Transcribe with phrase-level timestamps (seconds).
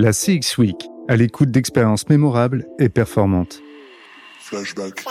[0.00, 3.60] La CX Week, à l'écoute d'expériences mémorables et performantes.
[4.38, 5.04] Flashback.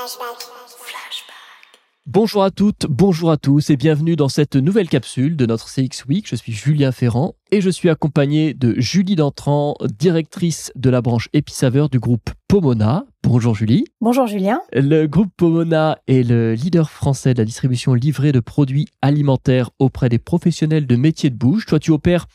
[2.06, 6.06] Bonjour à toutes, bonjour à tous et bienvenue dans cette nouvelle capsule de notre CX
[6.08, 6.26] Week.
[6.26, 11.28] Je suis Julien Ferrand et je suis accompagné de Julie Dantrand, directrice de la branche
[11.34, 13.04] Épicaveur du groupe Pomona.
[13.24, 13.84] Bonjour Julie.
[14.00, 14.62] Bonjour Julien.
[14.72, 20.08] Le groupe Pomona est le leader français de la distribution livrée de produits alimentaires auprès
[20.08, 21.66] des professionnels de métiers de bouche.
[21.66, 22.28] Toi, tu opères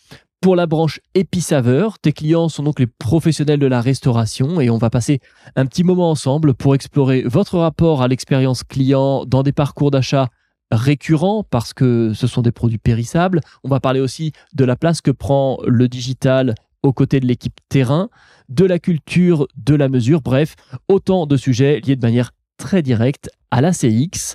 [0.42, 2.00] pour la branche Épicaveur.
[2.00, 5.20] Tes clients sont donc les professionnels de la restauration et on va passer
[5.54, 10.28] un petit moment ensemble pour explorer votre rapport à l'expérience client dans des parcours d'achat
[10.72, 13.40] récurrents parce que ce sont des produits périssables.
[13.62, 17.60] On va parler aussi de la place que prend le digital aux côtés de l'équipe
[17.68, 18.10] terrain,
[18.48, 20.56] de la culture, de la mesure, bref,
[20.88, 24.34] autant de sujets liés de manière très directe à la CX.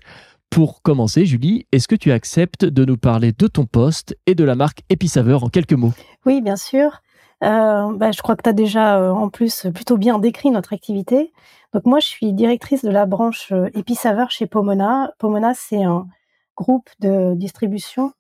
[0.49, 4.43] Pour commencer, Julie, est-ce que tu acceptes de nous parler de ton poste et de
[4.43, 5.93] la marque Épicaveur en quelques mots?
[6.25, 7.01] Oui, bien sûr.
[7.43, 10.73] Euh, bah, je crois que tu as déjà euh, en plus plutôt bien décrit notre
[10.73, 11.31] activité.
[11.73, 15.11] Donc moi, je suis directrice de la branche euh, Épicaveur chez Pomona.
[15.19, 16.07] Pomona, c'est un
[16.55, 18.13] groupe de distribution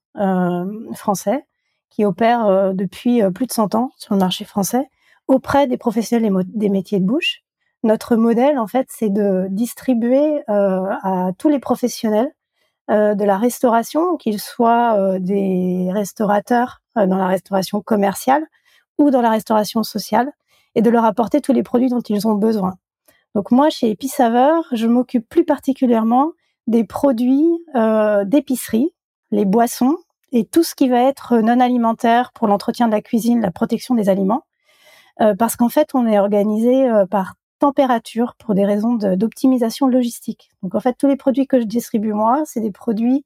[0.95, 1.45] français
[1.91, 4.89] qui opère depuis plus de 100 ans sur le marché français
[5.27, 7.43] auprès des professionnels des métiers de bouche
[7.83, 12.31] notre modèle, en fait, c'est de distribuer euh, à tous les professionnels
[12.89, 18.43] euh, de la restauration, qu'ils soient euh, des restaurateurs dans la restauration commerciale
[18.97, 20.31] ou dans la restauration sociale,
[20.73, 22.73] et de leur apporter tous les produits dont ils ont besoin.
[23.35, 26.31] Donc moi, chez Épicaveur, je m'occupe plus particulièrement
[26.65, 27.47] des produits
[28.25, 28.91] d'épicerie,
[29.29, 29.97] les boissons
[30.31, 33.93] et tout ce qui va être non alimentaire pour l'entretien de la cuisine, la protection
[33.93, 34.43] des aliments.
[35.37, 40.49] parce qu'en fait, on est organisé par température pour des raisons d'optimisation logistique.
[40.63, 43.25] Donc en fait, tous les produits que je distribue moi, c'est des produits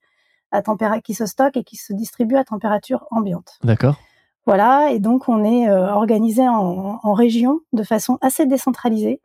[0.52, 3.58] à température qui se stockent et qui se distribuent à température ambiante.
[3.64, 3.98] D'accord.
[4.46, 9.22] Voilà, et donc on est euh, organisé en, en région de façon assez décentralisée,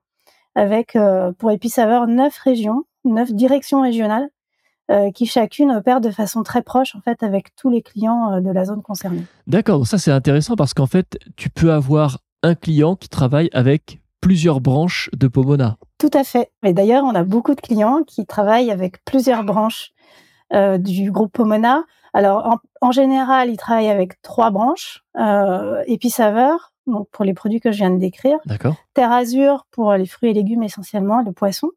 [0.55, 4.29] avec euh, pour Épicaveur neuf régions, neuf directions régionales,
[4.91, 8.51] euh, qui chacune opère de façon très proche en fait avec tous les clients de
[8.51, 9.25] la zone concernée.
[9.47, 14.01] D'accord, ça c'est intéressant parce qu'en fait tu peux avoir un client qui travaille avec
[14.27, 15.77] plusieurs branches de Pomona.
[15.99, 16.51] Tout à fait.
[16.65, 19.93] Et d'ailleurs, on a beaucoup de clients qui travaillent avec plusieurs branches
[20.53, 21.85] euh, du groupe Pomona.
[22.13, 25.05] Alors, en, général, ils travaillent avec trois branches.
[25.17, 28.39] Euh, Épicaveur, donc pour les produits que je viens de décrire.
[28.47, 28.75] D'accord.
[28.95, 31.71] Terre Azur pour les fruits et légumes essentiellement, le poisson.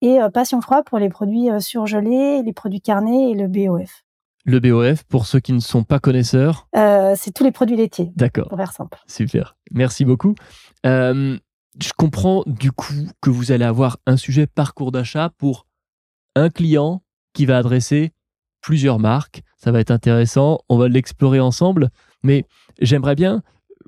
[0.00, 4.04] Et euh, Passion Froid pour les produits euh, surgelés, les produits carnés et le BOF.
[4.44, 8.12] Le BOF, pour ceux qui ne sont pas connaisseurs euh, C'est tous les produits laitiers.
[8.14, 8.48] D'accord.
[8.48, 8.98] Pour faire simple.
[9.06, 9.56] Super.
[9.72, 10.36] Merci beaucoup.
[10.86, 11.36] Euh,
[11.80, 15.66] je comprends du coup que vous allez avoir un sujet parcours d'achat pour
[16.34, 17.02] un client
[17.32, 18.12] qui va adresser
[18.60, 19.42] plusieurs marques.
[19.56, 21.90] Ça va être intéressant, on va l'explorer ensemble,
[22.22, 22.44] mais
[22.80, 23.42] j'aimerais bien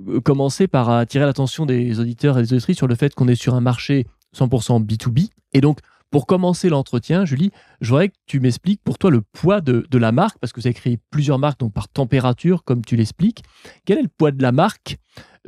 [0.09, 3.35] euh, commencer par attirer l'attention des auditeurs et des auditrices sur le fait qu'on est
[3.35, 5.31] sur un marché 100% B2B.
[5.53, 5.79] Et donc,
[6.11, 10.13] pour commencer l'entretien, Julie, je voudrais que tu m'expliques pour toi le poids de, la
[10.13, 13.45] marque, parce que vous avez créé plusieurs marques, donc par température, comme tu l'expliques.
[13.85, 14.99] Quel est le poids de la marque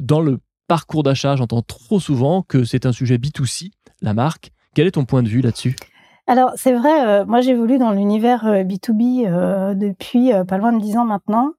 [0.00, 0.38] dans le
[0.72, 4.52] parcours d'achat, j'entends trop souvent que c'est un sujet B2C, la marque.
[4.74, 5.76] Quel est ton point de vue là-dessus?
[6.26, 10.80] Alors c'est vrai, euh, moi j'évolue dans l'univers B2B euh, euh, depuis pas loin de
[10.80, 11.50] 10 ans maintenant.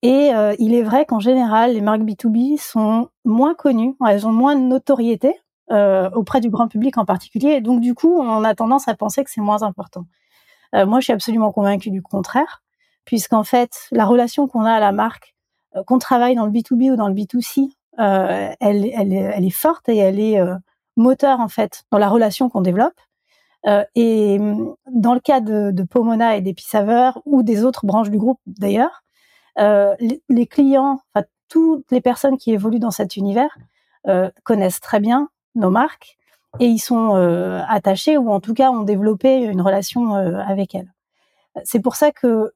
[0.00, 4.56] Et il est vrai qu'en général, les marques B2B sont moins connues, elles ont moins
[4.56, 5.34] de notoriété
[5.68, 7.50] auprès du grand public en particulier.
[7.50, 10.06] Et donc du coup, on a tendance à penser que c'est moins important.
[10.72, 12.62] moi, je suis absolument convaincue du contraire,
[13.04, 15.34] puisqu'en fait, la relation qu'on a à la marque,
[15.86, 19.96] qu'on travaille dans le B2B ou dans le B2C, euh, elle, elle, est forte et
[19.96, 20.54] elle est euh,
[20.96, 22.98] moteur en fait dans la relation qu'on développe.
[23.66, 28.18] Euh, et mm, dans le cas de, Pomona et d'Épicaveur ou des autres branches du
[28.18, 29.02] groupe d'ailleurs,
[29.58, 29.94] euh,
[30.28, 31.00] les, clients,
[31.48, 33.56] toutes les personnes qui évoluent dans cet univers
[34.06, 36.18] euh, connaissent très bien nos marques
[36.60, 37.14] et ils sont
[37.68, 40.92] attachés ou en tout cas ont développé une relation avec elles.
[41.64, 42.52] C'est pour ça que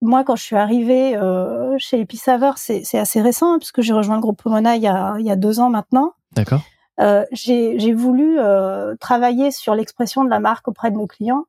[0.00, 4.14] moi, quand je suis arrivée euh, chez Epicaveur, c'est assez récent, hein, puisque j'ai rejoint
[4.14, 6.12] le groupe Pomona il y a, il y a deux ans maintenant.
[6.32, 6.62] D'accord.
[7.00, 11.44] Euh, j'ai voulu euh, travailler sur l'expression de la marque auprès de nos clients,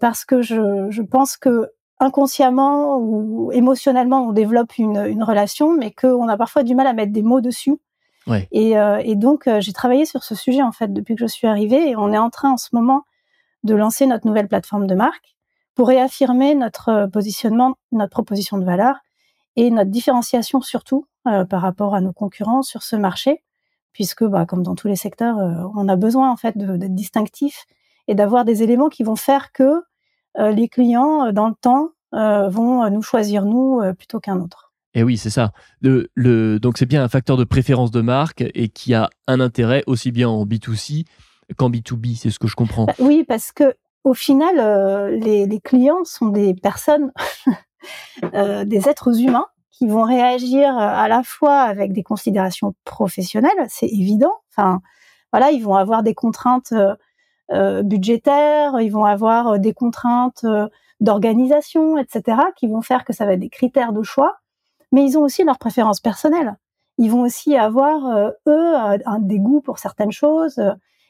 [0.00, 1.68] parce que je, je, pense que
[2.00, 6.94] inconsciemment ou émotionnellement, on développe une, une relation, mais qu'on a parfois du mal à
[6.94, 7.78] mettre des mots dessus.
[8.26, 8.48] Ouais.
[8.50, 11.90] Et, et donc, j'ai travaillé sur ce sujet, en fait, depuis que je suis arrivée,
[11.90, 13.04] et on est en train en ce moment
[13.62, 15.34] de lancer notre nouvelle plateforme de marque
[15.74, 18.96] pour réaffirmer notre euh, positionnement, notre proposition de valeur
[19.56, 23.42] et notre différenciation surtout euh, par rapport à nos concurrents sur ce marché,
[23.92, 27.64] puisque bah, comme dans tous les secteurs, euh, on a besoin en fait d'être distinctif
[28.08, 29.82] et d'avoir des éléments qui vont faire que
[30.36, 34.72] les clients dans le temps vont nous choisir nous plutôt qu'un autre.
[34.94, 35.52] Et oui, c'est ça.
[35.80, 39.38] Le, le, donc c'est bien un facteur de préférence de marque et qui a un
[39.38, 41.06] intérêt aussi bien en B2C
[41.56, 42.86] qu'en B2B, c'est ce que je comprends.
[42.86, 43.74] Bah oui, parce que
[44.04, 47.12] au final, euh, les, clients sont des personnes,
[48.34, 53.88] euh, des êtres humains qui vont réagir à la fois avec des considérations professionnelles, c'est
[53.88, 54.32] évident.
[54.50, 54.80] Enfin,
[55.32, 56.94] voilà, ils vont avoir des contraintes euh,
[57.52, 60.46] euh budgétaires, ils vont avoir des contraintes
[61.00, 64.38] d'organisation, etc., qui vont faire que ça va être des critères de choix
[64.94, 66.56] mais ils ont aussi leurs préférences personnelles.
[66.98, 68.74] Ils vont aussi avoir, euh, eux,
[69.04, 70.62] un dégoût pour certaines choses.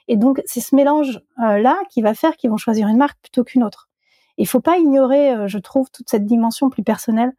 [0.08, 3.64] Et donc, c'est ce mélange-là qui va faire qu'ils vont choisir une marque plutôt qu'une
[3.64, 3.88] autre.
[4.36, 7.32] Il faut pas ignorer, euh, je trouve, toute cette dimension plus personnelle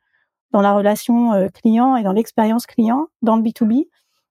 [0.52, 3.88] dans la relation euh, client et dans l'expérience client, dans le B2B,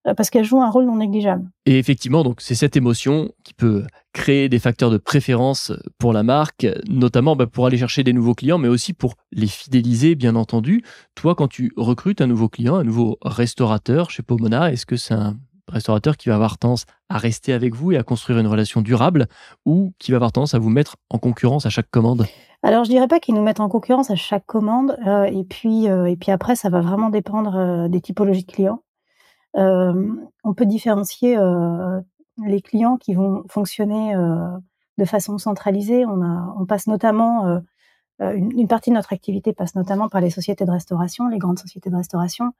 [0.06, 1.50] euh, parce qu'elle joue un rôle non négligeable.
[1.66, 3.84] Et effectivement, donc c'est cette émotion qui peut
[4.14, 8.34] créer des facteurs de préférence pour la marque, notamment bah, pour aller chercher des nouveaux
[8.34, 10.82] clients, mais aussi pour les fidéliser, bien entendu.
[11.14, 15.14] Toi, quand tu recrutes un nouveau client, un nouveau restaurateur chez Pomona, est-ce que c'est
[15.14, 15.36] un
[15.68, 19.26] restaurateur qui va avoir tendance à rester avec vous et à construire une relation durable
[19.64, 22.26] ou qui va avoir tendance à vous mettre en concurrence à chaque commande
[22.66, 25.86] alors, je dirais pas qu'ils nous mettent en concurrence à chaque commande, euh, et puis
[25.86, 28.80] euh, et puis après, ça va vraiment dépendre des typologies de clients.
[29.56, 32.00] Euh, on peut différencier euh,
[32.44, 34.48] les clients qui vont fonctionner euh,
[34.98, 36.04] de façon centralisée.
[36.06, 37.60] On, passe notamment
[38.20, 41.90] une, partie de notre activité passe notamment par les sociétés de restauration, les grandes sociétés
[41.90, 42.52] de restauration.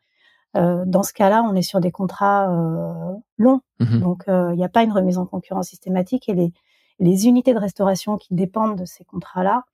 [0.57, 4.65] Euh, dans ce cas-là, on est sur des contrats euh, longs, mmh donc il n'y
[4.65, 6.53] a pas une remise en concurrence systématique et les,
[7.01, 9.65] les unités de restauration qui dépendent de ces contrats-là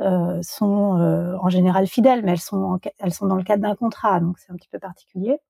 [0.00, 4.20] euh, sont en général fidèles, mais elles sont, elles sont dans le cadre d'un contrat,
[4.20, 5.40] donc c'est un petit peu particulier.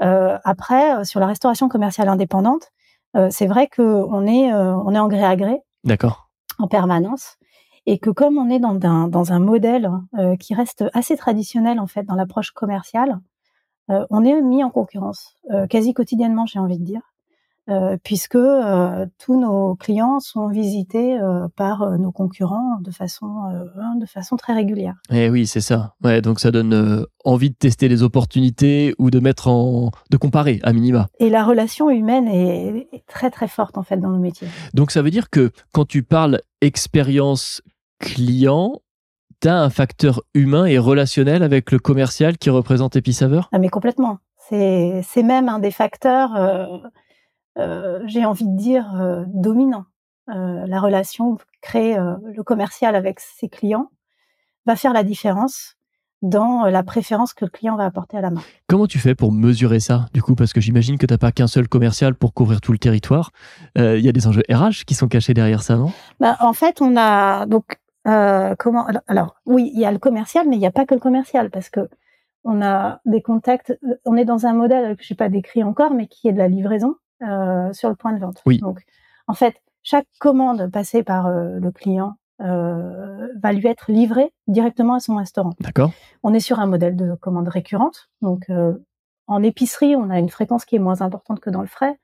[0.00, 2.70] Euh, après, euh, sur la restauration commerciale indépendante,
[3.16, 5.60] euh, c'est vrai qu'on est, on est en gré à gré.
[5.84, 6.30] D'accord.
[6.58, 7.36] En permanence.
[7.86, 9.90] Et que comme on est dans un, dans un modèle
[10.40, 13.18] qui reste assez traditionnel, en fait, dans l'approche commerciale,
[13.88, 15.34] on est mis en concurrence
[15.70, 17.02] quasi quotidiennement, j'ai envie de dire.
[17.70, 23.26] Euh, puisque euh, tous nos clients sont visités euh, par nos concurrents de façon,
[23.78, 24.94] hein, de façon très régulière.
[25.10, 25.94] Eh oui, c'est ça.
[26.02, 30.60] Ouais, donc ça donne envie de tester les opportunités ou de mettre en, de comparer
[30.62, 31.08] à minima.
[31.18, 34.48] Et la relation humaine est, est très très forte en fait dans nos métiers.
[34.72, 37.60] Donc ça veut dire que quand tu parles expérience
[37.98, 38.80] client,
[39.40, 43.68] tu as un facteur humain et relationnel avec le commercial qui représente Epicsaveur Ah mais
[43.68, 44.18] complètement.
[44.50, 46.34] C'est même un des facteurs
[47.58, 49.84] euh, j'ai envie de dire, euh, dominant.
[50.30, 53.90] Euh, la relation créée, le commercial avec ses clients
[54.66, 55.74] va faire la différence
[56.20, 58.62] dans la préférence que le client va apporter à la marque.
[58.68, 60.34] Comment tu fais pour mesurer ça, du coup?
[60.34, 63.30] Parce que j'imagine que tu n'as pas qu'un seul commercial pour couvrir tout le territoire.
[63.76, 65.92] Il y a des enjeux RH qui sont cachés derrière ça, non?
[66.20, 67.78] Bah, En fait, on a donc
[68.58, 71.00] comment Alors oui, il y a le commercial, mais il n'y a pas que le
[71.00, 71.88] commercial parce que
[72.44, 73.78] on a des contacts.
[74.04, 76.38] On est dans un modèle que je n'ai pas décrit encore, mais qui est de
[76.38, 76.96] la livraison.
[77.22, 78.42] Euh, sur le point de vente.
[78.46, 78.58] Oui.
[78.58, 78.84] Donc,
[79.26, 84.94] en fait, chaque commande passée par euh, le client euh, va lui être livrée directement
[84.94, 85.50] à son restaurant.
[85.58, 85.90] D'accord.
[86.22, 88.08] On est sur un modèle de commande récurrente.
[88.22, 88.46] Donc,
[89.26, 91.98] en épicerie, on a une fréquence qui est moins importante que dans le frais,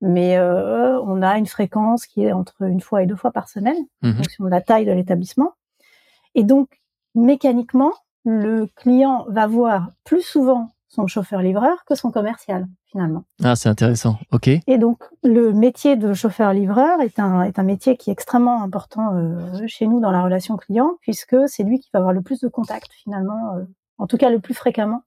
[0.00, 3.76] mais on a une fréquence qui est entre une fois et deux fois par semaine,
[4.02, 4.16] en mhm.
[4.16, 5.52] fonction de la taille de l'établissement.
[6.34, 6.80] Et donc,
[7.14, 7.92] mécaniquement,
[8.24, 13.24] le client va voir plus souvent son chauffeur-livreur que son commercial finalement.
[13.42, 14.18] Ah, c'est intéressant.
[14.32, 14.48] Ok.
[14.48, 19.14] Et donc le métier de chauffeur-livreur est un est un métier qui est extrêmement important
[19.14, 22.40] euh, chez nous dans la relation client puisque c'est lui qui va avoir le plus
[22.40, 23.64] de contacts finalement, euh,
[23.98, 25.02] en tout cas le plus fréquemment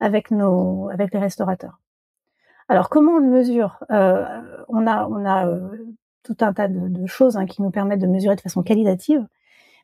[0.00, 1.78] avec nos avec les restaurateurs.
[2.68, 3.78] Alors comment on le mesure?
[3.90, 4.24] Euh,
[4.68, 5.48] On a on a
[6.22, 9.26] tout un tas de, de choses hein, qui nous permettent de mesurer de façon qualitative.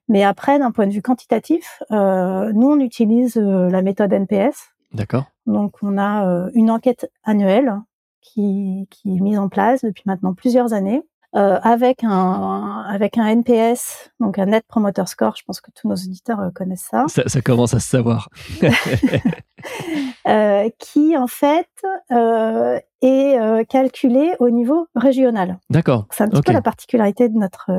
[0.09, 5.31] Mais après, d'un point de vue quantitatif, nous on utilise la méthode NPS, D'accord.
[5.47, 7.75] Donc, on a euh, une enquête annuelle
[8.21, 11.03] qui, qui, est mise en place depuis maintenant plusieurs années.
[11.37, 15.37] Euh, avec un avec un NPS, donc un Net Promoter Score.
[15.37, 17.05] Je pense que tous nos auditeurs euh, connaissent ça.
[17.07, 17.29] ça.
[17.29, 17.41] ça.
[17.41, 18.29] commence à se savoir.
[20.27, 21.69] euh, qui en fait
[22.11, 25.61] euh, est calculé au niveau régional.
[25.71, 26.07] D'accord.
[26.11, 27.71] C'est un petit peu la particularité de notre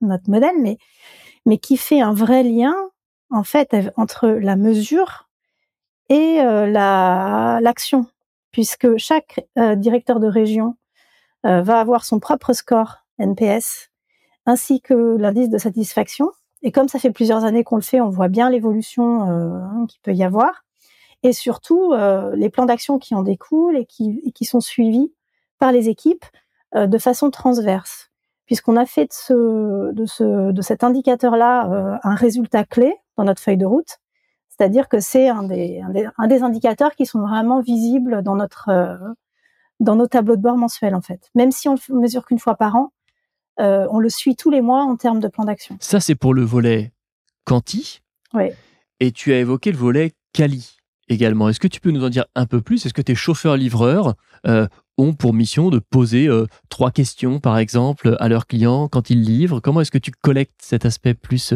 [0.00, 0.78] notre modèle, mais
[1.44, 2.74] mais qui fait un vrai lien
[3.30, 5.28] en fait entre la mesure
[6.08, 8.06] et euh, la l'action,
[8.52, 10.76] puisque chaque euh, directeur de région
[11.44, 13.90] va avoir son propre score NPS,
[14.46, 16.30] ainsi que l'indice de satisfaction.
[16.62, 20.00] Et comme ça fait plusieurs années qu'on le fait, on voit bien l'évolution euh, qu'il
[20.02, 20.64] peut y avoir,
[21.24, 21.94] et surtout
[22.34, 25.12] les plans d'action qui en découlent et qui, et qui sont suivis
[25.58, 26.24] par les équipes
[26.74, 28.10] de façon transverse,
[28.44, 33.40] puisqu'on a fait de, ce, de, ce, de cet indicateur-là un résultat clé dans notre
[33.40, 33.98] feuille de route.
[34.48, 35.82] C'est-à-dire que c'est un des,
[36.18, 38.96] un des, indicateurs qui sont vraiment visibles dans notre euh,
[39.82, 41.30] dans nos tableaux de bord mensuels en fait.
[41.34, 42.92] Même si on le mesure qu'une fois par an,
[43.60, 45.76] euh, on le suit tous les mois en termes de plan d'action.
[45.80, 46.92] Ça c'est pour le volet
[47.44, 48.00] quanti.
[48.32, 48.46] Oui.
[49.00, 50.76] Et tu as évoqué le volet quali
[51.08, 51.48] également.
[51.48, 52.86] Est-ce que tu peux nous en dire un peu plus?
[52.86, 54.14] Est-ce que tes chauffeurs-livreurs
[54.46, 56.28] euh, ont pour mission de poser
[56.68, 59.60] trois questions, par exemple, à leurs clients quand ils livrent?
[59.60, 61.52] Comment est-ce que tu collectes cet aspect plus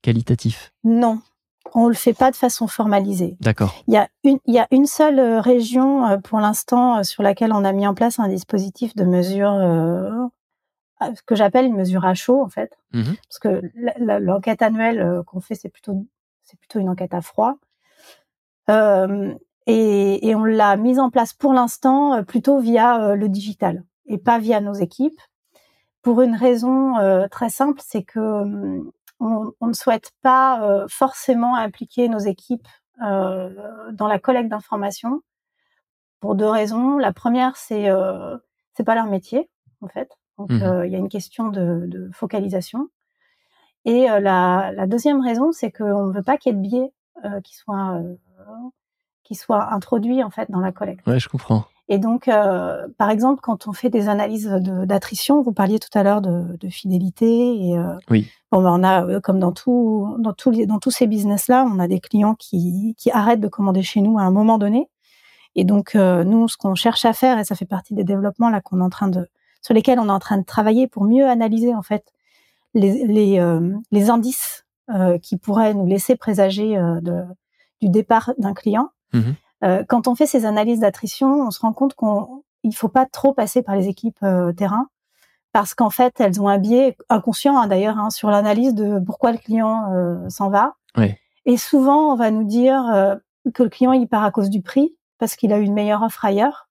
[0.00, 0.72] qualitatif?
[0.84, 1.20] Non,
[1.74, 3.36] on le fait pas de façon formalisée.
[3.40, 3.74] D'accord.
[3.86, 7.02] Il y a une, il y a une seule euh, région euh, pour l'instant euh,
[7.02, 9.52] sur laquelle on a mis en place un dispositif de mesure
[11.00, 13.14] ce que j'appelle une mesure à chaud en fait, mhm.
[13.28, 13.62] parce que
[14.18, 16.04] l'enquête annuelle qu'on fait c'est plutôt
[16.42, 17.54] c'est plutôt une enquête à froid.
[18.68, 24.40] et, et, on l'a mise en place pour l'instant plutôt via le digital et pas
[24.40, 25.20] via nos équipes
[26.02, 26.94] pour une raison
[27.30, 28.82] très simple, c'est que
[29.20, 32.68] on, ne souhaite pas euh, forcément impliquer nos équipes
[33.02, 33.50] euh,
[33.92, 35.22] dans la collecte d'informations
[36.20, 36.98] pour deux raisons.
[36.98, 38.36] La première, c'est euh,
[38.74, 39.48] c'est pas leur métier
[39.80, 40.10] en fait.
[40.36, 42.88] Donc mmh euh, il y a une question de, de focalisation.
[43.84, 46.92] Et la, la, deuxième raison, c'est qu'on ne veut pas qu'il y ait de biais
[47.42, 48.02] qui soient
[49.22, 51.06] qui soient introduits en fait dans la collecte.
[51.06, 51.64] Ouais, je comprends.
[51.90, 56.02] Et donc, euh, par exemple, quand on fait des analyses d'attrition, vous parliez tout à
[56.02, 57.68] l'heure de, de, fidélité.
[57.68, 58.28] Et, euh, oui.
[58.52, 61.66] Bon, ben, on a, euh, comme dans tout, dans tous les, dans tous ces business-là,
[61.66, 64.90] on a des clients qui, qui arrêtent de commander chez nous à un moment donné.
[65.54, 68.50] Et donc, euh, nous, ce qu'on cherche à faire, et ça fait partie des développements
[68.50, 69.26] là qu'on est en train de,
[69.62, 72.04] sur lesquels on est en train de travailler pour mieux analyser en fait
[72.74, 74.64] les, les, euh, les indices
[75.20, 77.22] qui pourraient nous laisser présager de,
[77.82, 78.88] du départ d'un client.
[79.12, 79.32] Mmh
[79.64, 83.06] euh, quand on fait ces analyses d'attrition, on se rend compte qu'on il faut pas
[83.06, 84.88] trop passer par les équipes euh, terrain
[85.52, 89.32] parce qu'en fait elles ont un biais inconscient hein, d'ailleurs hein, sur l'analyse de pourquoi
[89.32, 90.76] le client euh, s'en va.
[91.46, 93.16] Et souvent on va nous dire euh,
[93.54, 96.02] que le client il part à cause du prix parce qu'il a eu une meilleure
[96.02, 96.68] offre ailleurs.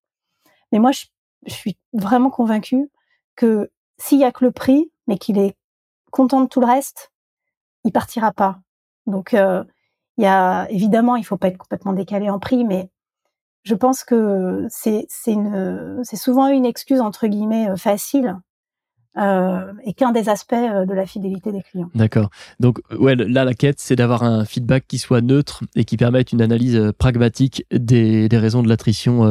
[0.71, 1.05] Mais moi je,
[1.45, 2.89] je suis vraiment convaincue
[3.35, 5.55] que s'il y a que le prix, mais qu'il est
[6.11, 7.11] content de tout le reste,
[7.83, 8.59] il partira pas.
[9.05, 9.35] Donc
[10.17, 12.89] il y a évidemment, il faut pas être complètement décalé en prix, mais
[13.63, 15.07] je pense que c'est
[16.15, 18.37] souvent une excuse entre guillemets euh, facile
[19.17, 21.89] euh, et qu'un des aspects euh, de la fidélité des clients.
[21.93, 22.29] D'accord.
[22.59, 26.31] Donc ouais, là la quête, c'est d'avoir un feedback qui soit neutre et qui permette
[26.31, 29.23] une analyse pragmatique des, des raisons de l'attrition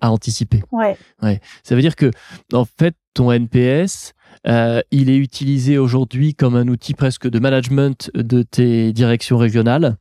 [0.00, 0.62] à anticiper.
[0.72, 0.96] Ouais.
[1.22, 1.40] Ouais.
[1.62, 2.10] Ça veut dire que
[2.52, 4.14] en fait ton NPS,
[4.46, 9.96] euh, il est utilisé aujourd'hui comme un outil presque de management de tes directions régionales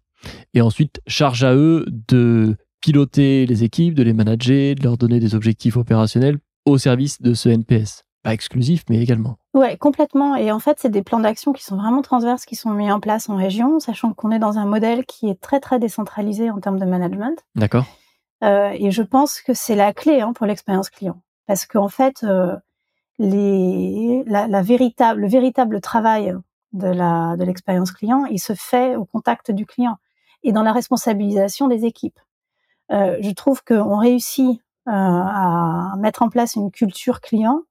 [0.54, 5.20] et ensuite, charge à eux de piloter les équipes, de les manager, de leur donner
[5.20, 8.04] des objectifs opérationnels au service de ce NPS.
[8.24, 9.38] Pas exclusif, mais également.
[9.54, 10.36] Ouais, complètement.
[10.36, 13.00] Et en fait, c'est des plans d'action qui sont vraiment transverses, qui sont mis en
[13.00, 16.60] place en région, sachant qu'on est dans un modèle qui est très très décentralisé en
[16.60, 17.44] termes de management.
[17.56, 17.86] D'accord.
[18.44, 22.24] Euh, et je pense que c'est la clé hein, pour l'expérience client, parce qu'en fait,
[22.24, 22.56] euh,
[23.18, 26.36] les, la, la, véritable, le véritable travail
[26.74, 29.98] de la de l'expérience client, il se fait au contact du client
[30.43, 32.19] et dans la responsabilisation des équipes.
[32.91, 37.62] Euh, je trouve qu'on réussit euh, à mettre en place une culture client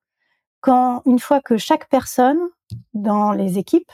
[0.61, 2.39] quand une fois que chaque personne
[2.95, 3.93] dans les équipes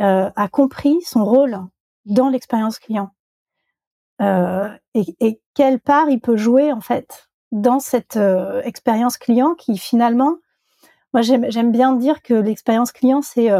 [0.00, 1.58] euh, a compris son rôle
[2.04, 3.10] dans l'expérience client
[4.20, 8.18] et, et, quelle part il peut jouer en fait dans cette
[8.62, 10.36] expérience client qui finalement,
[11.12, 13.50] moi j'aime bien dire que l'expérience client c'est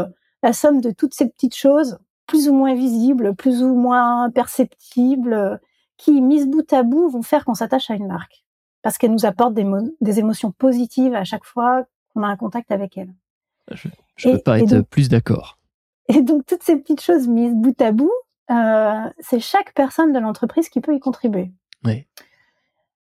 [0.41, 5.59] la somme de toutes ces petites choses plus ou moins visibles, plus ou moins perceptibles,
[5.97, 8.43] qui, mises bout à bout, vont faire qu'on s'attache à une marque.
[8.81, 9.65] Parce qu'elle nous apporte des,
[10.01, 13.13] des, émotions positives à chaque fois qu'on a un contact avec elle.
[13.71, 15.57] Je ne peux pas être plus d'accord.
[16.07, 18.13] Et donc, toutes ces petites choses mises bout à bout,
[18.51, 21.51] euh, c'est chaque personne de l'entreprise qui peut y contribuer.
[21.83, 22.05] Oui.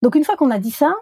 [0.02, 0.94] Donc, une fois qu'on a dit ça,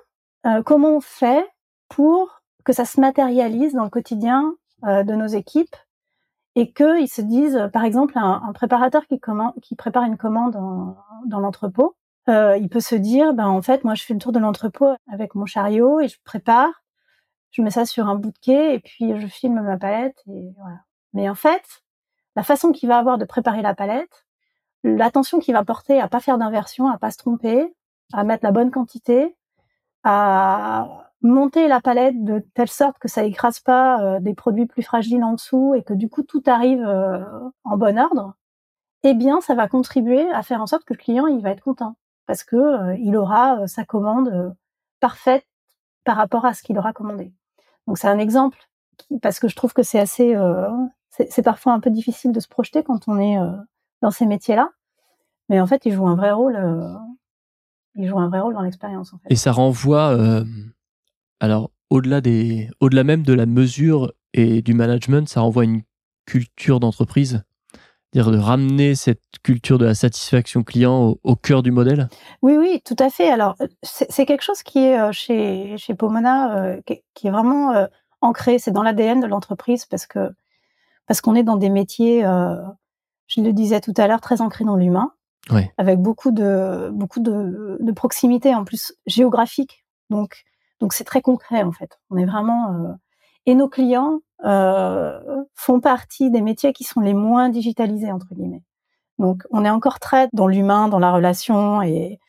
[0.48, 1.48] euh, comment on fait
[1.90, 5.76] pour que ça se matérialise dans le quotidien euh, de nos équipes
[6.56, 10.54] et qu'ils se disent, par exemple, un, préparateur qui, commande, qui prépare une commande
[11.26, 11.96] dans l'entrepôt,
[12.30, 14.94] euh, il peut se dire, ben en fait, moi, je fais le tour de l'entrepôt
[15.12, 16.84] avec mon chariot et je prépare,
[17.52, 20.54] je mets ça sur un bout de quai et puis je filme ma palette et
[20.58, 20.80] voilà.
[21.14, 21.64] Mais en fait,
[22.36, 24.26] la façon qu'il va avoir de préparer la palette,
[24.84, 27.76] l'attention qu'il va porter à pas faire d'inversion, à pas se tromper,
[28.14, 29.36] à mettre la bonne quantité,
[30.04, 34.84] à monter la palette de telle sorte que ça écrase pas euh, des produits plus
[34.84, 37.24] fragiles en dessous et que du coup tout arrive euh,
[37.64, 38.34] en bon ordre,
[39.04, 41.64] eh bien ça va contribuer à faire en sorte que le client il va être
[41.64, 44.56] content parce que euh, il aura sa commande
[45.00, 45.46] parfaite
[46.04, 47.34] par rapport à ce qu'il aura commandé.
[47.88, 48.58] Donc c'est un exemple
[49.22, 50.36] parce que je trouve que c'est assez
[51.10, 53.38] c'est parfois un peu difficile de se projeter quand on est
[54.02, 54.70] dans ces métiers-là.
[55.50, 56.56] mais en fait, ils jouent un vrai rôle.
[56.56, 59.14] un vrai rôle dans l'expérience.
[59.30, 60.16] Et ça renvoie,
[61.42, 65.82] alors au-delà des, au-delà même de la mesure et du management, ça renvoie à une
[66.26, 67.44] culture d'entreprise.
[68.14, 72.10] Dire de ramener cette culture de la satisfaction client au, cœur du modèle.
[72.42, 73.30] Oui, oui, tout à fait.
[73.30, 77.88] Alors, c'est quelque chose qui est euh, chez, chez Pomona, euh, qui, est vraiment euh,
[78.20, 80.30] ancré, c'est dans l'ADN de l'entreprise parce que
[81.08, 82.22] parce qu'on est dans des métiers,
[83.28, 85.12] je le disais tout à l'heure, très ancrés dans l'humain,
[85.78, 89.84] avec beaucoup de beaucoup de, de, proximité en plus géographique.
[90.10, 90.46] Donc
[90.82, 92.00] donc c'est très concret en fait.
[92.10, 92.98] On est vraiment
[93.46, 95.20] et nos clients euh,
[95.56, 98.64] font partie des métiers qui sont les moins digitalisés entre guillemets.
[99.20, 102.20] Donc on est encore très dans l'humain, dans la relation et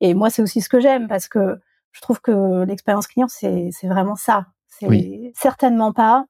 [0.00, 1.60] et moi c'est aussi ce que j'aime parce que
[1.92, 4.46] je trouve que l'expérience client c'est c'est vraiment ça.
[4.68, 6.24] C'est certainement pas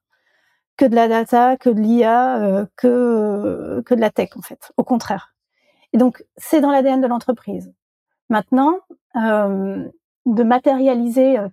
[0.77, 4.71] que de la data, que de l'IA, euh, que que de la tech en fait.
[4.77, 5.33] Au contraire.
[5.93, 7.73] Et donc c'est dans l'ADN de l'entreprise.
[8.29, 8.79] Maintenant,
[9.15, 9.87] euh,
[10.25, 11.49] de matérialiser euh,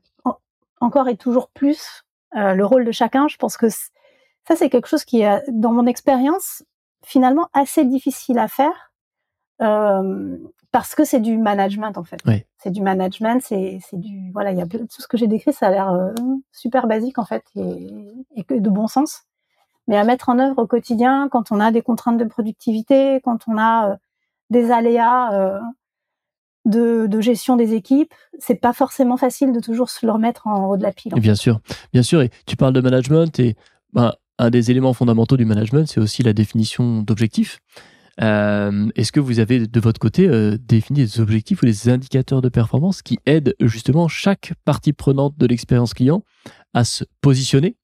[0.81, 2.05] encore et toujours plus
[2.37, 3.29] euh, le rôle de chacun.
[3.29, 6.65] Je pense que ça, c'est quelque chose qui est, dans mon expérience,
[7.05, 8.93] finalement assez difficile à faire
[9.63, 10.37] euh,
[10.71, 12.21] parce que c'est du management en fait.
[12.59, 15.69] C'est du management, c'est du voilà, il y a tout ce que j'ai décrit, ça
[15.69, 16.13] a l'air euh,
[16.53, 17.89] super basique en fait et,
[18.37, 19.23] et de bon sens.
[19.89, 23.49] Mais à mettre en œuvre au quotidien, quand on a des contraintes de productivité, quand
[23.49, 23.97] on a
[24.51, 25.61] des aléas
[26.67, 30.76] de, gestion des équipes, c'est pas forcément facile de toujours se le remettre en haut
[30.76, 31.12] de la pile.
[31.14, 31.61] Bien sûr,
[31.93, 32.23] bien sûr.
[32.23, 33.57] Et tu parles de management et
[33.93, 37.61] ben, un des éléments fondamentaux du management, c'est aussi la définition d'objectifs.
[38.23, 42.43] Euh, est-ce que vous avez de votre côté euh, défini des objectifs ou des indicateurs
[42.43, 46.23] de performance qui aident justement chaque partie prenante de l'expérience client
[46.75, 47.76] à se positionner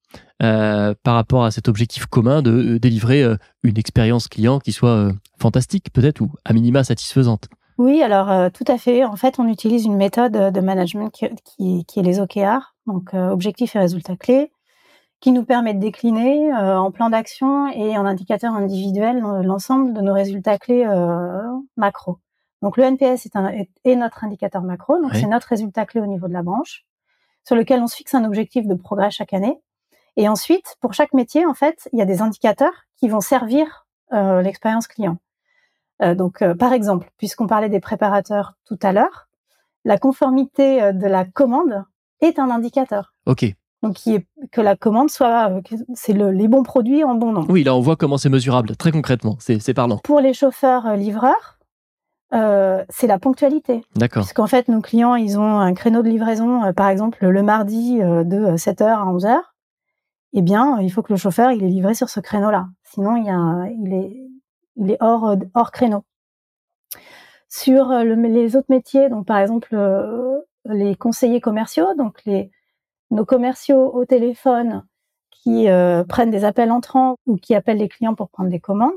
[0.42, 3.24] euh, par rapport à cet objectif commun de délivrer
[3.62, 7.48] une expérience client qui soit fantastique peut-être ou à minima satisfaisante?
[7.78, 9.04] Oui, alors euh, tout à fait.
[9.04, 13.28] En fait, on utilise une méthode de management qui, qui, est les OKR, donc euh,
[13.28, 14.50] objectifs et résultats clés,
[15.20, 20.00] qui nous permet de décliner euh, en plan d'action et en indicateur individuel l'ensemble de
[20.00, 20.86] nos résultats clés
[21.76, 22.18] macro.
[22.62, 26.06] Donc le NPS est, un, est, notre indicateur macro, donc c'est notre résultat clé au
[26.06, 26.86] niveau de la branche,
[27.44, 29.60] sur lequel on se fixe un objectif de progrès chaque année.
[30.16, 33.86] Et ensuite, pour chaque métier, en fait, il y a des indicateurs qui vont servir
[34.10, 35.18] l'expérience client.
[36.02, 39.28] Euh, donc, euh, par exemple, puisqu'on parlait des préparateurs tout à l'heure,
[39.84, 41.84] la conformité euh, de la commande
[42.20, 43.14] est un indicateur.
[43.26, 43.46] Ok.
[43.82, 45.50] Donc, qui est, que la commande soit,
[45.94, 47.46] c'est le, les bons produits en bon nom.
[47.48, 49.36] Oui, là, on voit comment c'est mesurable, très concrètement.
[49.38, 49.98] C'est parlant.
[49.98, 51.58] Pour les chauffeurs livreurs,
[52.34, 53.82] euh, c'est la ponctualité.
[53.94, 54.22] D'accord.
[54.22, 58.56] Puisqu'en fait, nos clients, ils ont un créneau de livraison, par exemple, le mardi de
[58.56, 59.36] 7h à 11h.
[60.32, 62.68] Eh bien, il faut que le chauffeur, il est livré sur ce créneau-là.
[62.82, 64.26] Sinon, il, y a il est,
[64.76, 66.04] il est hors, euh, hors créneau.
[67.48, 72.50] Sur euh, les autres métiers, donc par exemple euh, les conseillers commerciaux, donc les,
[73.10, 74.84] nos commerciaux au téléphone
[75.30, 75.68] qui
[76.08, 78.96] prennent des appels entrants ou qui appellent les clients pour prendre des commandes,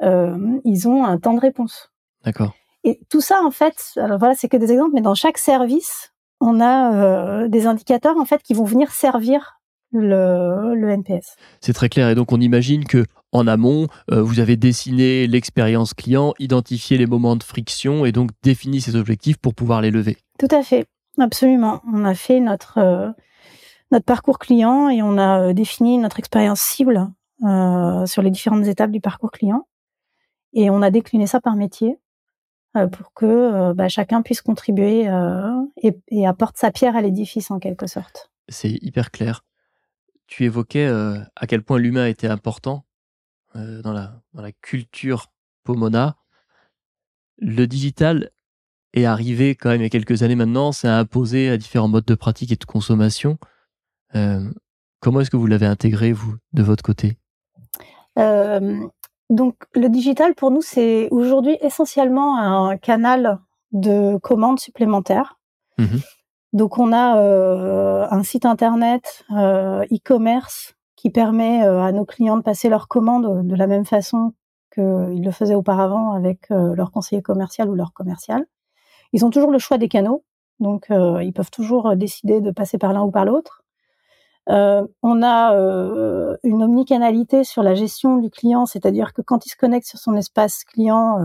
[0.00, 1.90] ils ont un temps de réponse.
[2.24, 2.54] D'accord.
[2.84, 6.12] Et tout ça, en fait, alors voilà, c'est que des exemples, mais dans chaque service,
[6.40, 9.58] on a des indicateurs en fait qui vont venir servir
[9.90, 11.34] le, le NPS.
[11.60, 12.08] C'est très clair.
[12.08, 17.06] Et donc, on imagine que en amont, euh, vous avez dessiné l'expérience client, identifié les
[17.06, 20.16] moments de friction et donc défini ces objectifs pour pouvoir les lever.
[20.38, 20.86] Tout à fait,
[21.18, 21.82] absolument.
[21.92, 23.10] On a fait notre euh,
[23.90, 27.10] notre parcours client et on a euh, défini notre expérience cible
[28.06, 29.66] sur les différentes étapes du parcours client
[30.54, 31.98] et on a décliné ça par métier
[32.72, 35.10] pour que bah, chacun puisse contribuer
[35.82, 38.30] et, et apporte sa pierre à l'édifice en quelque sorte.
[38.48, 39.44] C'est hyper clair.
[40.26, 42.86] Tu évoquais à quel point l'humain était important
[43.56, 45.26] euh, dans, la, dans la culture
[45.64, 46.16] Pomona.
[47.38, 48.30] Le digital
[48.94, 52.04] est arrivé quand même il y a quelques années maintenant, c'est imposé à différents modes
[52.04, 53.38] de pratique et de consommation.
[54.14, 54.50] Euh,
[55.00, 57.18] comment est-ce que vous l'avez intégré, vous, de votre côté?
[58.18, 58.80] Euh,
[59.30, 63.40] Donc, le digital, pour nous, c'est aujourd'hui essentiellement un canal
[63.72, 65.38] de commandes supplémentaires.
[65.78, 65.98] Mmh
[66.52, 72.42] Donc, on a euh, un site internet, e-commerce, qui permet euh, à nos clients de
[72.42, 74.32] passer leurs commandes de la même façon
[74.72, 78.46] qu'ils le faisaient auparavant avec euh, leur conseiller commercial ou leur commercial.
[79.12, 80.24] Ils ont toujours le choix des canaux,
[80.60, 83.64] donc euh, ils peuvent toujours décider de passer par l'un ou par l'autre.
[84.46, 85.52] on a
[86.42, 90.14] une omnicanalité sur la gestion du client, c'est-à-dire que quand il se connecte sur son
[90.16, 91.18] espace client,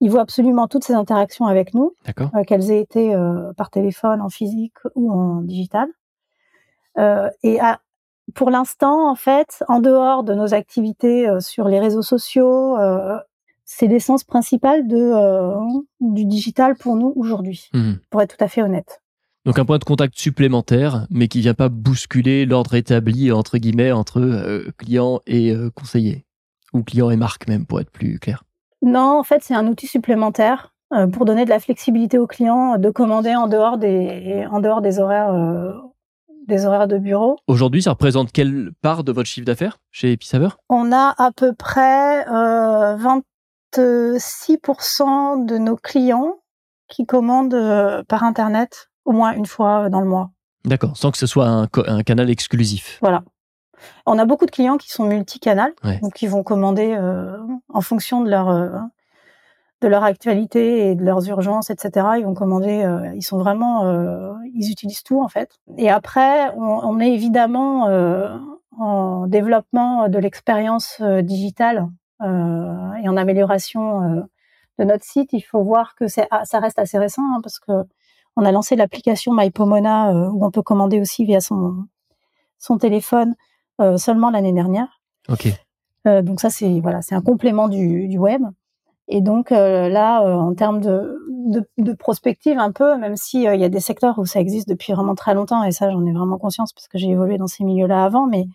[0.00, 1.94] il voit absolument toutes ses interactions avec nous,
[2.46, 3.14] qu'elles aient été
[3.58, 5.88] par téléphone, en physique ou en digital.
[6.96, 7.80] et à,
[8.34, 13.18] pour l'instant, en fait, en dehors de nos activités euh, sur les réseaux sociaux, euh,
[13.64, 15.54] c'est l'essence principale de euh,
[16.00, 17.98] du digital pour nous aujourd'hui, Mhm.
[18.10, 19.00] pour être tout à fait honnête.
[19.46, 23.92] Donc un point de contact supplémentaire, mais qui vient pas bousculer l'ordre établi entre guillemets
[23.92, 26.26] entre euh, client et euh, conseiller,
[26.74, 28.42] ou client et marque même pour être plus clair.
[28.82, 32.76] Non, en fait, c'est un outil supplémentaire euh, pour donner de la flexibilité aux clients
[32.76, 35.32] de commander en dehors des en dehors des horaires
[36.50, 37.38] des horaires de bureau.
[37.46, 40.50] Aujourd'hui, ça représente quelle part de votre chiffre d'affaires chez Episaver?
[40.68, 42.96] On a à peu près euh,
[43.72, 46.34] 26% de nos clients
[46.88, 50.30] qui commandent euh, par internet au moins une fois dans le mois.
[50.64, 52.98] D'accord, sans que ce soit un, canal exclusif.
[53.00, 53.22] Voilà.
[54.04, 55.98] On a beaucoup de clients qui sont multicanal, Ouais.
[56.02, 57.38] donc qui vont commander euh,
[57.70, 58.68] en fonction de leur euh,
[59.80, 62.06] de leur actualité et de leurs urgences, etc.
[62.18, 65.58] Ils vont commander, euh, ils sont vraiment, euh, ils utilisent tout en fait.
[65.78, 68.36] Et après, on, on est évidemment euh,
[68.78, 71.88] en développement de l'expérience digitale
[72.22, 74.26] et en amélioration
[74.78, 75.32] de notre site.
[75.32, 77.72] Il faut voir que c'est, ah, ça reste assez récent hein, parce que
[78.36, 81.84] on a lancé l'application MyPomona où on peut commander aussi via son
[82.58, 83.34] son téléphone
[83.96, 85.00] seulement l'année dernière.
[85.28, 85.48] Ok.
[86.04, 88.42] Donc ça c'est voilà, c'est un complément du, du web.
[89.12, 93.48] Et donc euh, là, euh, en termes de, de, de prospective un peu, même si
[93.48, 95.90] euh, il y a des secteurs où ça existe depuis vraiment très longtemps, et ça
[95.90, 98.46] j'en ai vraiment conscience parce que j'ai évolué dans ces milieux-là avant, mais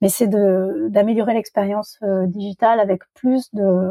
[0.00, 3.90] mais c'est d'améliorer l'expérience digitale avec plus de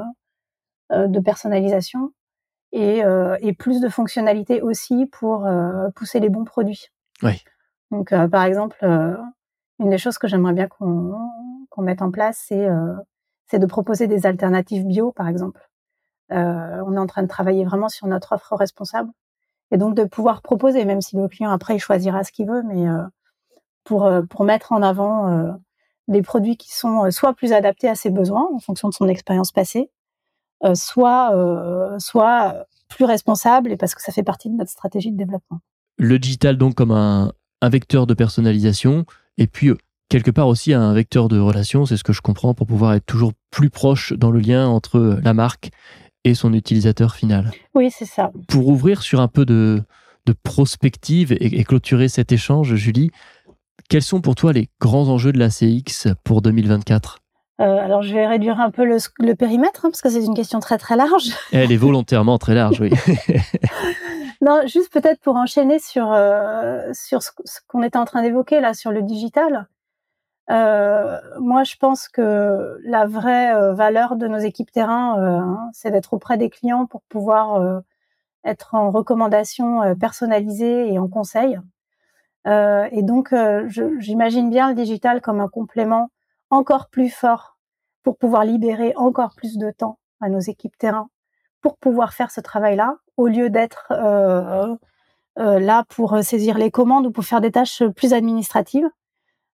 [0.89, 2.11] de personnalisation
[2.71, 3.03] et
[3.41, 5.47] et plus de fonctionnalités aussi pour
[5.95, 6.87] pousser les bons produits.
[7.21, 7.43] Oui.
[7.91, 8.83] Donc par exemple,
[9.77, 11.13] une des choses que j'aimerais bien qu'on
[11.69, 12.67] qu'on mette en place, c'est
[13.45, 15.68] c'est de proposer des alternatives bio, par exemple.
[16.31, 19.11] Euh, on est en train de travailler vraiment sur notre offre responsable
[19.71, 22.63] et donc de pouvoir proposer, même si le client après il choisira ce qu'il veut,
[22.63, 23.03] mais euh,
[23.83, 25.57] pour euh, pour mettre en avant
[26.07, 29.51] des produits qui sont soit plus adaptés à ses besoins en fonction de son expérience
[29.51, 29.91] passée,
[30.73, 31.33] soit
[31.99, 35.59] soit plus responsables et parce que ça fait partie de notre stratégie de développement.
[35.97, 39.05] Le digital donc comme un, un vecteur de personnalisation
[39.37, 39.71] et puis
[40.09, 43.05] quelque part aussi un vecteur de relation, c'est ce que je comprends pour pouvoir être
[43.05, 45.71] toujours plus proche dans le lien entre la marque
[46.23, 47.51] et son utilisateur final.
[47.73, 48.31] Oui, c'est ça.
[48.47, 49.81] Pour ouvrir sur un peu de,
[50.25, 53.11] de prospective et, et clôturer cet échange, Julie,
[53.89, 57.19] quels sont pour toi les grands enjeux de la CX pour 2024
[57.61, 60.35] Euh, alors je vais réduire un peu le, le périmètre hein, parce que c'est une
[60.35, 61.31] question très très large.
[61.51, 62.91] Elle est volontairement très large, oui.
[64.41, 68.61] Non, juste peut-être pour enchaîner sur euh, sur ce, ce qu'on était en train d'évoquer
[68.61, 69.67] là sur le digital.
[70.49, 75.69] Euh, moi, je pense que la vraie euh, valeur de nos équipes terrain, euh, hein,
[75.73, 77.81] c'est d'être auprès des clients pour pouvoir
[78.43, 81.59] être en recommandation personnalisée et en conseil.
[82.45, 83.33] Et donc,
[83.99, 86.09] j'imagine bien le digital comme un complément
[86.49, 87.57] encore plus fort
[88.01, 91.09] pour pouvoir libérer encore plus de temps à nos équipes terrain
[91.61, 93.93] pour pouvoir faire ce travail-là, au lieu d'être
[95.35, 98.89] là pour saisir les commandes ou pour faire des tâches plus administratives.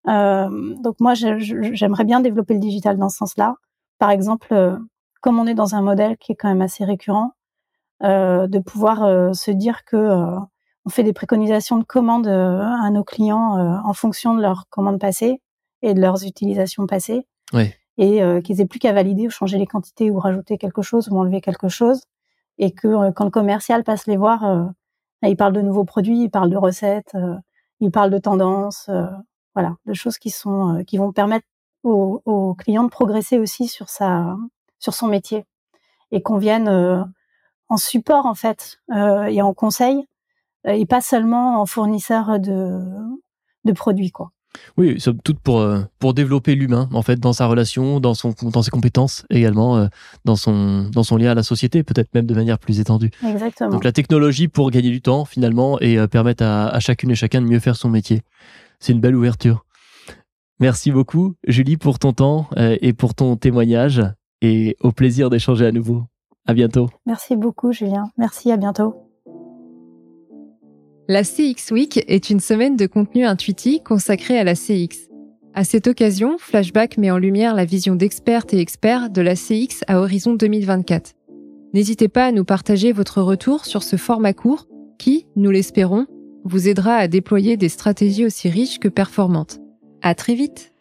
[0.08, 3.56] Euh, donc moi, j'aimerais bien développer le digital dans ce sens-là.
[3.98, 4.76] Par exemple, euh,
[5.22, 7.32] comme on est dans un modèle qui est quand même assez récurrent,
[8.02, 10.38] euh, de pouvoir se dire que euh,
[10.84, 15.00] on fait des préconisations de commandes à nos clients euh, en fonction de leurs commandes
[15.00, 15.40] passées
[15.82, 17.74] et de leurs utilisations passées Ouais.
[17.98, 21.08] et euh, qu'ils aient plus qu'à valider ou changer les quantités ou rajouter quelque chose
[21.10, 22.02] ou enlever quelque chose
[22.58, 24.64] et que euh, quand le commercial passe les voir, euh,
[25.22, 27.36] il parle de nouveaux produits, il parle de recettes, euh,
[27.80, 29.06] il parle de tendances, euh,
[29.54, 31.46] voilà, de choses qui sont euh, qui vont permettre
[31.82, 34.36] au, au client de progresser aussi sur sa
[34.78, 35.44] sur son métier
[36.10, 37.02] et qu'on vienne euh,
[37.68, 40.06] en support en fait euh, et en conseil
[40.66, 42.80] et pas seulement en fournisseur de
[43.64, 44.30] de produits quoi.
[44.76, 45.66] Oui, somme toute pour,
[45.98, 49.88] pour développer l'humain, en fait, dans sa relation, dans, son, dans ses compétences également,
[50.24, 53.10] dans, son, dans son lien à la société, peut-être même de manière plus étendue.
[53.26, 53.70] Exactement.
[53.70, 57.40] Donc la technologie pour gagner du temps, finalement, et permettre à, à chacune et chacun
[57.40, 58.22] de mieux faire son métier.
[58.84, 59.64] C'est une belle ouverture.
[60.60, 64.02] Merci beaucoup, Julie, pour ton temps euh, et pour ton témoignage,
[64.42, 66.02] et au plaisir d'échanger à nouveau.
[66.46, 66.90] À bientôt.
[67.06, 68.10] Merci beaucoup Julien.
[68.18, 68.94] Merci à bientôt.
[71.08, 75.08] La CX Week est une semaine de contenu intuitif consacrée à la CX.
[75.54, 79.82] À cette occasion, Flashback met en lumière la vision d'expertes et experts de la CX
[79.86, 81.14] à horizon 2024.
[81.72, 84.66] N'hésitez pas à nous partager votre retour sur ce format court
[84.98, 86.06] qui, nous l'espérons,
[86.44, 89.61] vous aidera à déployer des stratégies aussi riches que performantes.
[90.02, 90.73] À très vite!